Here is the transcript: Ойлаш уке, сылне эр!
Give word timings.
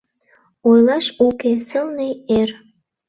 Ойлаш 0.69 1.05
уке, 1.27 1.51
сылне 1.67 2.09
эр! 2.37 2.49